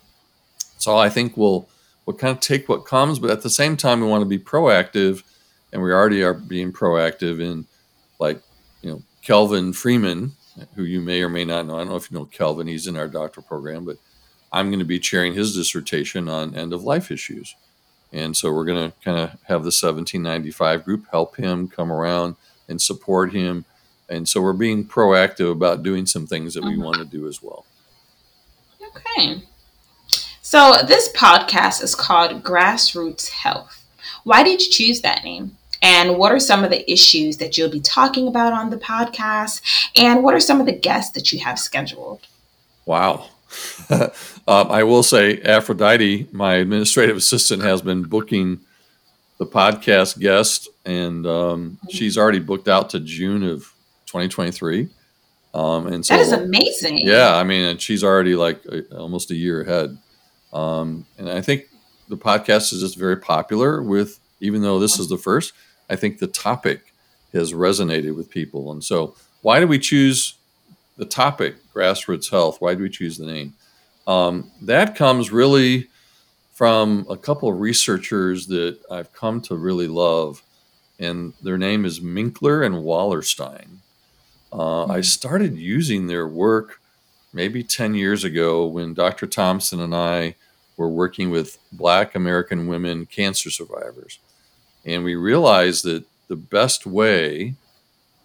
[0.79, 1.68] So I think we'll
[2.07, 4.38] we'll kind of take what comes, but at the same time, we want to be
[4.38, 5.22] proactive,
[5.72, 7.66] and we already are being proactive in,
[8.18, 8.40] like,
[8.83, 10.33] you know, Kelvin Freeman,
[10.74, 11.74] who you may or may not know.
[11.74, 13.96] I don't know if you know Kelvin; he's in our doctoral program, but
[14.53, 17.55] I'm going to be chairing his dissertation on end of life issues,
[18.12, 22.37] and so we're going to kind of have the 1795 group help him come around
[22.68, 23.64] and support him,
[24.09, 26.83] and so we're being proactive about doing some things that we mm-hmm.
[26.83, 27.64] want to do as well.
[28.97, 29.42] Okay.
[30.40, 33.85] So this podcast is called Grassroots Health.
[34.25, 35.57] Why did you choose that name?
[35.83, 39.61] And what are some of the issues that you'll be talking about on the podcast?
[39.97, 42.27] And what are some of the guests that you have scheduled?
[42.87, 43.27] Wow.
[43.90, 44.11] um,
[44.47, 48.61] I will say, Aphrodite, my administrative assistant, has been booking
[49.38, 53.73] the podcast guest, and um, she's already booked out to June of
[54.09, 54.88] 2023.
[55.55, 56.99] Um, and so that is amazing.
[56.99, 59.97] Yeah, I mean, and she's already like a, almost a year ahead.
[60.53, 61.66] Um, and I think
[62.09, 65.53] the podcast is just very popular with, even though this is the first,
[65.90, 66.92] I think the topic
[67.33, 68.73] has resonated with people.
[68.73, 70.35] And so, why do we choose
[70.97, 72.61] the topic, grassroots health?
[72.61, 73.55] Why do we choose the name?
[74.07, 75.88] Um, that comes really
[76.53, 80.42] from a couple of researchers that I've come to really love,
[80.99, 83.79] and their name is Minkler and Wallerstein.
[84.52, 85.02] Uh, I hmm.
[85.02, 86.80] started using their work
[87.32, 89.26] maybe 10 years ago when Dr.
[89.26, 90.34] Thompson and I
[90.76, 94.18] were working with Black American women cancer survivors.
[94.84, 97.54] And we realized that the best way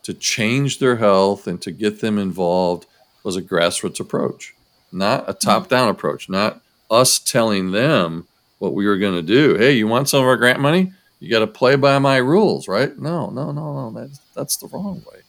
[0.03, 2.85] to change their health and to get them involved
[3.23, 4.53] was a grassroots approach,
[4.91, 5.39] not a hmm.
[5.39, 8.27] top down approach, not us telling them
[8.59, 9.55] what we were going to do.
[9.55, 10.93] Hey, you want some of our grant money?
[11.19, 12.97] You got to play by my rules, right?
[12.97, 13.99] No, no, no, no.
[13.99, 15.21] That's, that's the wrong way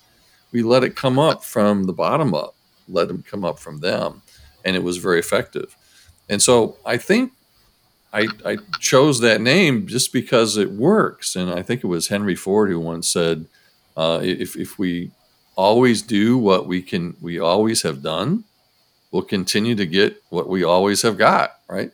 [0.54, 2.54] we let it come up from the bottom up,
[2.88, 4.22] let them come up from them,
[4.64, 5.76] and it was very effective.
[6.28, 7.32] And so I think
[8.12, 11.34] I, I chose that name just because it works.
[11.34, 13.46] And I think it was Henry Ford who once said,
[13.96, 15.10] uh, if, if we
[15.56, 18.44] always do what we can, we always have done,
[19.10, 21.90] we'll continue to get what we always have got, right?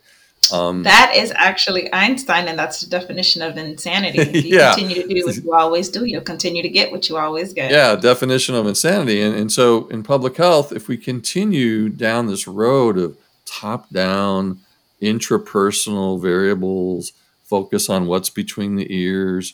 [0.53, 4.19] Um, that is actually Einstein, and that's the definition of insanity.
[4.31, 4.73] If you yeah.
[4.73, 7.71] continue to do what you always do, you'll continue to get what you always get.
[7.71, 9.21] Yeah, definition of insanity.
[9.21, 14.61] And, and so in public health, if we continue down this road of top down,
[15.01, 19.53] intrapersonal variables, focus on what's between the ears,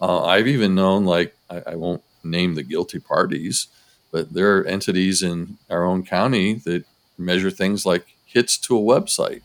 [0.00, 3.68] uh, I've even known, like, I, I won't name the guilty parties,
[4.10, 6.84] but there are entities in our own county that
[7.18, 9.42] measure things like hits to a website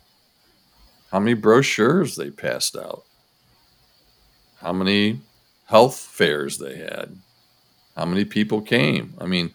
[1.11, 3.03] how many brochures they passed out,
[4.61, 5.21] how many
[5.65, 7.17] health fairs they had,
[7.95, 9.13] how many people came.
[9.19, 9.51] I mean,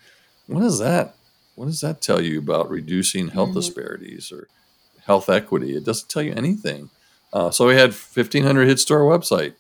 [0.47, 1.15] what does that
[1.55, 3.59] what does that tell you about reducing health mm-hmm.
[3.59, 4.49] disparities or
[5.07, 5.77] health equity?
[5.77, 6.91] It doesn't tell you anything.
[7.33, 9.55] Uh, so we had 1,500 hits to our website.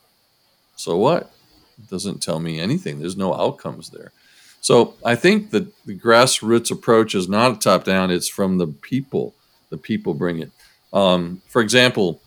[0.76, 1.32] So what?
[1.78, 2.98] It doesn't tell me anything.
[2.98, 4.12] There's no outcomes there.
[4.60, 8.66] So I think that the grassroots approach is not a top down, it's from the
[8.66, 9.34] people.
[9.70, 10.50] The people bring it.
[10.94, 12.22] Um, for example,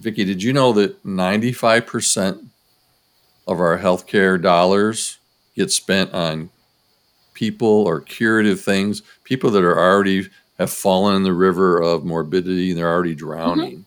[0.00, 2.48] Vickie, did you know that 95%
[3.46, 5.18] of our healthcare dollars
[5.54, 6.50] get spent on
[7.34, 12.70] people or curative things, people that are already have fallen in the river of morbidity
[12.70, 13.72] and they're already drowning.
[13.72, 13.80] Mm-hmm.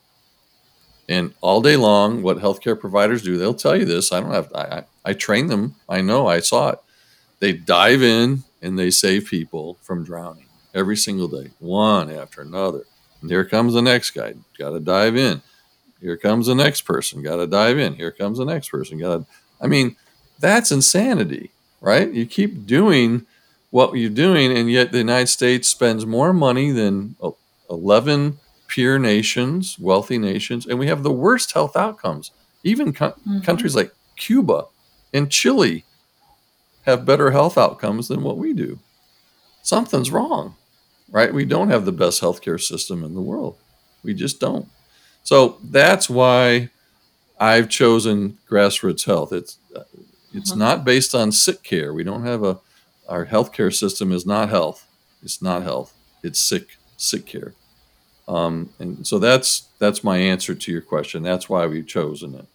[1.10, 4.12] And all day long, what healthcare providers do, they'll tell you this.
[4.12, 5.76] I don't have, I, I, I train them.
[5.88, 6.80] I know, I saw it.
[7.40, 12.84] They dive in and they save people from drowning every single day, one after another.
[13.30, 14.34] Here comes the next guy.
[14.58, 15.42] Got to dive in.
[16.02, 17.22] Here comes the next person.
[17.24, 17.96] Got to dive in.
[17.96, 19.00] Here comes the next person.
[19.00, 19.26] Got to.
[19.60, 19.96] I mean,
[20.40, 22.12] that's insanity, right?
[22.12, 23.26] You keep doing
[23.72, 27.16] what you're doing, and yet the United States spends more money than
[27.70, 28.38] 11
[28.68, 32.32] peer nations, wealthy nations, and we have the worst health outcomes.
[32.64, 33.40] Even co- mm-hmm.
[33.42, 34.66] countries like Cuba
[35.14, 35.86] and Chile
[36.86, 38.80] have better health outcomes than what we do.
[39.64, 40.56] Something's wrong,
[41.10, 41.34] right?
[41.34, 43.58] We don't have the best healthcare system in the world.
[44.04, 44.68] We just don't.
[45.24, 46.70] So that's why
[47.40, 49.32] I've chosen grassroots health.
[49.34, 49.58] It's
[50.34, 50.60] it's mm-hmm.
[50.60, 51.94] not based on sick care.
[51.94, 52.60] We don't have a
[53.08, 54.86] our healthcare system is not health.
[55.24, 55.94] It's not health.
[56.24, 57.54] It's sick sick care.
[58.28, 61.24] Um, and so that's that's my answer to your question.
[61.24, 62.46] That's why we've chosen it.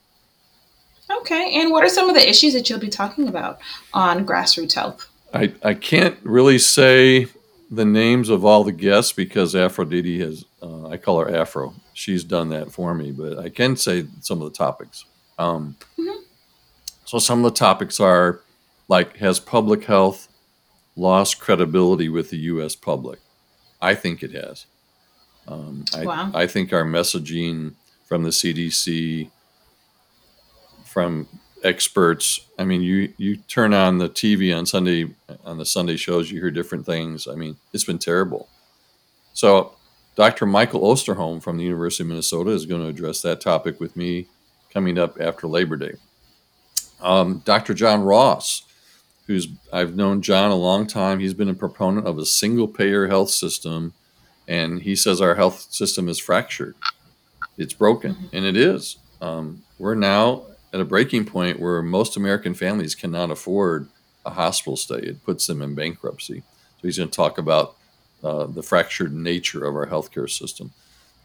[1.11, 1.61] Okay.
[1.61, 3.59] And what are some of the issues that you'll be talking about
[3.93, 5.09] on grassroots health?
[5.35, 7.27] I, I can't really say
[7.73, 11.75] the names of all the guests because Aphrodite has, uh, I call her Afro.
[11.95, 15.07] She's done that for me, but I can say some of the topics.
[15.39, 16.23] Um, mm-hmm.
[17.07, 18.41] So some of the topics are
[18.89, 20.29] like, has public health
[20.97, 22.77] lost credibility with the U.S.
[22.77, 23.21] public?
[23.81, 24.67] I think it has.
[25.49, 26.31] Um, I, wow.
[26.35, 29.31] I think our messaging from the CDC,
[30.85, 31.27] from
[31.63, 32.41] experts.
[32.59, 36.41] I mean, you you turn on the TV on Sunday on the Sunday shows, you
[36.41, 37.27] hear different things.
[37.27, 38.49] I mean, it's been terrible.
[39.33, 39.75] So,
[40.15, 40.47] Dr.
[40.47, 44.27] Michael Osterholm from the University of Minnesota is going to address that topic with me
[44.73, 45.95] coming up after Labor Day.
[47.01, 47.75] Um, Dr.
[47.75, 48.63] John Ross,
[49.27, 51.19] who's I've known John a long time.
[51.19, 53.95] He's been a proponent of a single payer health system,
[54.47, 56.77] and he says our health system is fractured.
[57.57, 58.97] It's broken, and it is.
[59.21, 63.89] Um, we're now at a breaking point where most American families cannot afford
[64.25, 64.99] a hospital stay.
[64.99, 66.41] It puts them in bankruptcy.
[66.41, 67.77] So he's going to talk about
[68.23, 70.73] uh, the fractured nature of our healthcare system.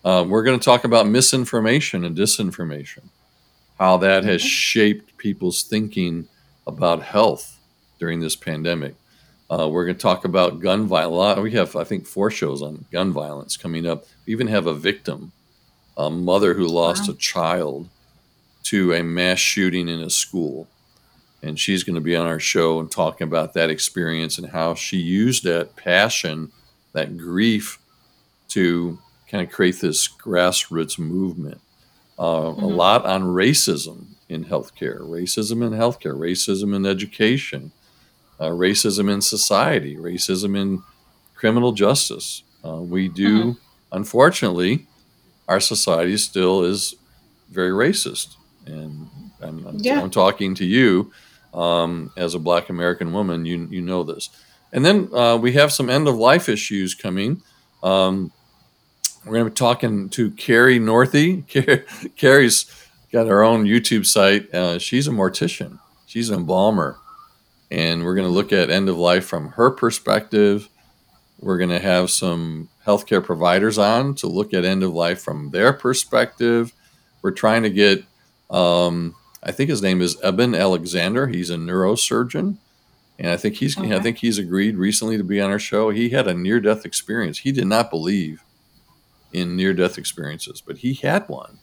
[0.04, 3.04] Uh, we're going to talk about misinformation and disinformation,
[3.80, 6.28] how that has shaped people's thinking
[6.66, 7.60] about health
[8.00, 8.96] during this pandemic.
[9.50, 11.40] Uh, we're going to talk about gun violence.
[11.40, 14.06] We have, I think, four shows on gun violence coming up.
[14.26, 15.32] We even have a victim,
[15.96, 17.14] a mother who lost wow.
[17.14, 17.90] a child
[18.68, 20.68] to a mass shooting in a school.
[21.42, 24.74] And she's going to be on our show and talking about that experience and how
[24.74, 26.52] she used that passion,
[26.92, 27.80] that grief,
[28.50, 29.00] to
[29.30, 31.62] kind of create this grassroots movement.
[32.20, 32.64] Uh, mm-hmm.
[32.64, 37.72] A lot on racism in healthcare, racism in healthcare, racism in education,
[38.40, 40.84] uh, racism in society, racism in
[41.36, 42.44] criminal justice.
[42.66, 43.52] Uh, we do, mm-hmm.
[43.94, 44.88] unfortunately,
[45.48, 46.96] our society still is
[47.50, 48.37] very racist
[48.68, 49.10] and
[49.42, 50.02] I'm, I'm, yeah.
[50.02, 51.12] I'm talking to you
[51.54, 53.46] um, as a Black American woman.
[53.46, 54.30] You you know this,
[54.72, 57.42] and then uh, we have some end of life issues coming.
[57.84, 58.32] Um,
[59.26, 61.46] we're going to be talking to Carrie Northey.
[62.16, 62.66] Carrie's
[63.12, 64.54] got her own YouTube site.
[64.54, 65.80] Uh, she's a mortician.
[66.06, 66.98] She's an embalmer,
[67.70, 70.70] and we're going to look at end of life from her perspective.
[71.40, 75.52] We're going to have some healthcare providers on to look at end of life from
[75.52, 76.74] their perspective.
[77.22, 78.04] We're trying to get
[78.50, 81.28] um, I think his name is Eben Alexander.
[81.28, 82.58] He's a neurosurgeon,
[83.20, 83.96] and I think he's okay.
[83.96, 85.90] I think he's agreed recently to be on our show.
[85.90, 87.40] He had a near death experience.
[87.40, 88.44] He did not believe
[89.34, 91.60] in near death experiences, but he had one.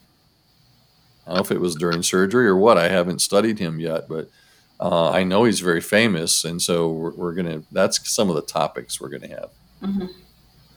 [1.26, 2.76] I don't know if it was during surgery or what.
[2.76, 4.28] I haven't studied him yet, but
[4.78, 7.62] uh, I know he's very famous, and so we're, we're, gonna.
[7.72, 9.50] That's some of the topics we're gonna have.
[9.82, 10.06] Mm-hmm.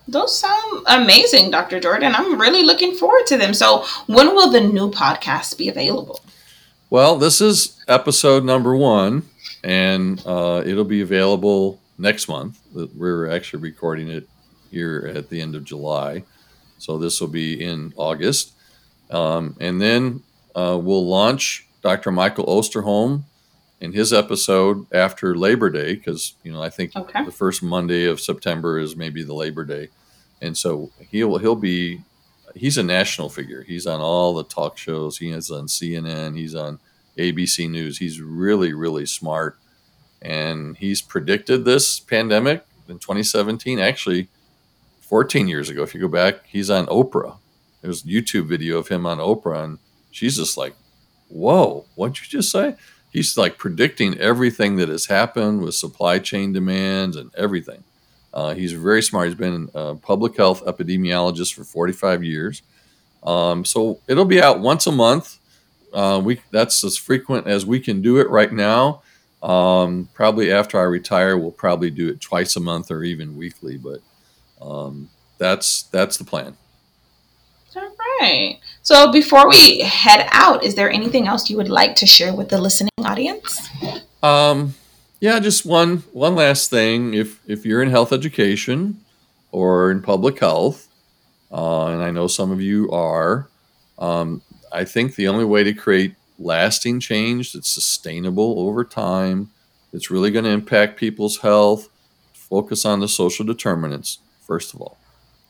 [0.07, 1.79] Those sound amazing, Dr.
[1.79, 2.15] Jordan.
[2.15, 3.53] I'm really looking forward to them.
[3.53, 6.21] So, when will the new podcast be available?
[6.89, 9.23] Well, this is episode number one,
[9.63, 12.59] and uh, it'll be available next month.
[12.73, 14.29] We're actually recording it
[14.71, 16.23] here at the end of July.
[16.77, 18.53] So, this will be in August.
[19.11, 20.23] Um, and then
[20.55, 22.11] uh, we'll launch Dr.
[22.11, 23.23] Michael Osterholm
[23.79, 27.25] in his episode after Labor Day, because you know I think okay.
[27.25, 29.89] the first Monday of September is maybe the Labor Day,
[30.41, 32.01] and so he'll he'll be
[32.55, 33.63] he's a national figure.
[33.63, 35.17] He's on all the talk shows.
[35.17, 36.37] He is on CNN.
[36.37, 36.79] He's on
[37.17, 37.97] ABC News.
[37.97, 39.57] He's really, really smart.
[40.21, 44.29] And he's predicted this pandemic in 2017, actually
[45.01, 45.83] 14 years ago.
[45.83, 47.37] If you go back, he's on Oprah.
[47.81, 49.79] There's a YouTube video of him on Oprah, and
[50.11, 50.75] she's just like,
[51.29, 52.75] Whoa, what'd you just say?
[53.11, 57.83] He's like predicting everything that has happened with supply chain demands and everything.
[58.37, 59.29] Uh, he's very smart.
[59.29, 62.61] He's been a public health epidemiologist for 45 years.
[63.23, 65.39] Um, so it'll be out once a month.
[65.91, 69.01] Uh, we that's as frequent as we can do it right now.
[69.41, 73.75] Um, probably after I retire, we'll probably do it twice a month or even weekly.
[73.75, 74.01] But
[74.61, 75.09] um,
[75.39, 76.55] that's that's the plan.
[77.75, 77.89] All
[78.21, 78.59] right.
[78.83, 82.49] So before we head out, is there anything else you would like to share with
[82.49, 83.67] the listening audience?
[84.21, 84.75] Um,
[85.19, 87.13] yeah, just one one last thing.
[87.13, 89.01] If if you're in health education
[89.51, 90.87] or in public health,
[91.51, 93.49] uh, and I know some of you are,
[93.97, 94.41] um,
[94.71, 99.49] I think the only way to create lasting change that's sustainable over time,
[99.91, 101.89] that's really going to impact people's health,
[102.33, 104.97] focus on the social determinants, first of all.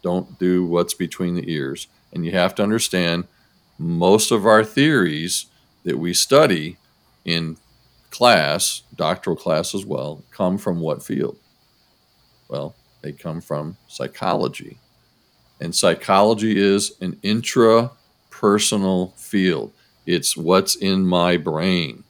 [0.01, 1.87] Don't do what's between the ears.
[2.13, 3.25] And you have to understand
[3.77, 5.47] most of our theories
[5.83, 6.77] that we study
[7.25, 7.57] in
[8.09, 11.37] class, doctoral class as well, come from what field?
[12.49, 14.79] Well, they come from psychology.
[15.59, 19.73] And psychology is an intrapersonal field.
[20.05, 22.03] It's what's in my brain.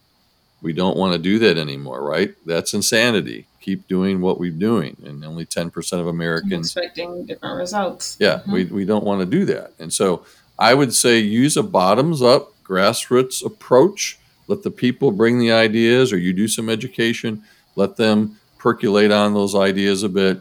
[0.61, 2.35] We don't want to do that anymore, right?
[2.45, 3.47] That's insanity.
[3.61, 4.97] Keep doing what we're doing.
[5.05, 8.17] And only 10% of Americans expecting different results.
[8.19, 8.51] Yeah, mm-hmm.
[8.51, 9.73] we, we don't want to do that.
[9.79, 10.25] And so
[10.57, 14.19] I would say use a bottoms up grassroots approach.
[14.47, 17.43] Let the people bring the ideas, or you do some education.
[17.75, 20.39] Let them percolate on those ideas a bit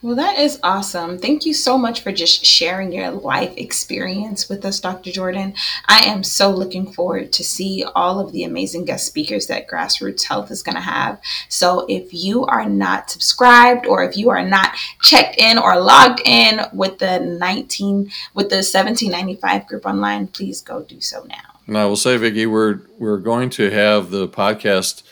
[0.00, 1.18] Well, that is awesome.
[1.18, 5.12] Thank you so much for just sharing your life experience with us, Dr.
[5.12, 5.54] Jordan.
[5.86, 10.24] I am so looking forward to see all of the amazing guest speakers that Grassroots
[10.24, 11.20] Health is going to have.
[11.48, 16.22] So if you are not subscribed or if you are not checked in or logged
[16.24, 21.51] in with the 19 with the 1795 group online, please go do so now.
[21.66, 25.02] And I will say, Vickie, we're we're going to have the podcast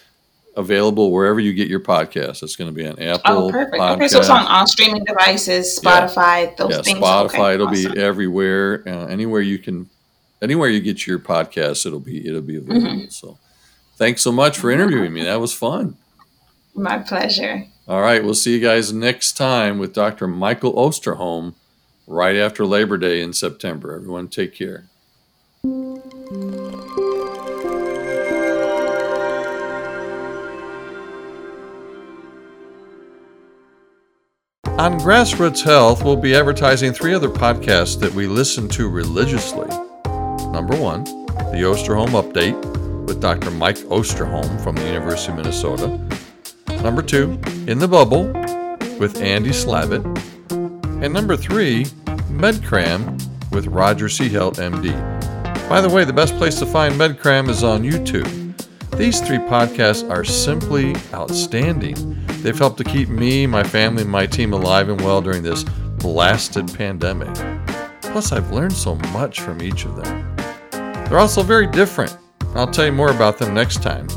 [0.56, 2.42] available wherever you get your podcast.
[2.42, 3.48] It's going to be on Apple.
[3.48, 3.76] Oh, perfect.
[3.76, 3.96] Podcast.
[3.96, 6.54] Okay, so it's on all streaming devices, Spotify, yeah.
[6.58, 6.98] those yeah, things.
[6.98, 7.92] Spotify, okay, it'll awesome.
[7.92, 8.82] be everywhere.
[8.86, 9.88] Uh, anywhere you can,
[10.42, 12.88] anywhere you get your podcast, it'll be it'll be available.
[12.88, 13.08] Mm-hmm.
[13.08, 13.38] So,
[13.96, 15.24] thanks so much for interviewing me.
[15.24, 15.96] That was fun.
[16.74, 17.66] My pleasure.
[17.88, 20.28] All right, we'll see you guys next time with Dr.
[20.28, 21.54] Michael Osterholm
[22.06, 23.94] right after Labor Day in September.
[23.94, 24.88] Everyone, take care.
[34.80, 39.68] On Grassroots Health, we'll be advertising three other podcasts that we listen to religiously.
[40.50, 43.50] Number one, the Osterholm Update with Dr.
[43.52, 46.00] Mike Osterholm from the University of Minnesota.
[46.82, 48.24] Number two, In the Bubble
[48.98, 50.04] with Andy Slavitt.
[51.04, 51.84] And number three,
[52.30, 55.19] MedCram with Roger Seheult, MD.
[55.70, 58.26] By the way, the best place to find MedCram is on YouTube.
[58.98, 61.94] These three podcasts are simply outstanding.
[62.42, 65.62] They've helped to keep me, my family, and my team alive and well during this
[65.98, 67.32] blasted pandemic.
[68.02, 70.34] Plus, I've learned so much from each of them.
[70.72, 72.18] They're also very different.
[72.56, 74.08] I'll tell you more about them next time.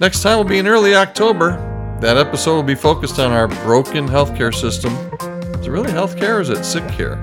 [0.00, 1.52] Next time will be in early October.
[2.00, 4.92] That episode will be focused on our broken healthcare system.
[5.60, 7.20] Is it really healthcare or is it sick care?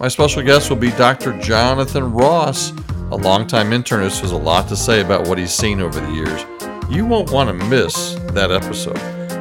[0.00, 1.38] My special guest will be Dr.
[1.40, 2.70] Jonathan Ross,
[3.10, 6.10] a longtime internist who has a lot to say about what he's seen over the
[6.10, 6.42] years.
[6.88, 8.96] You won't want to miss that episode.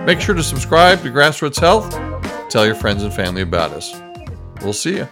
[0.05, 1.89] Make sure to subscribe to Grassroots Health.
[2.49, 4.01] Tell your friends and family about us.
[4.61, 5.07] We'll see you.